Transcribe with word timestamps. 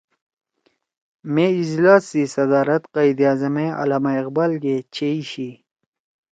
مے 1.33 1.45
اجلاس 1.61 2.03
سی 2.11 2.23
صدارت 2.35 2.83
قائداعظم 2.95 3.55
ئے 3.61 3.67
علامہ 3.81 4.11
اقبال 4.21 4.51
گے 4.63 4.75
چھیئی 4.93 5.21
شی 5.31 5.49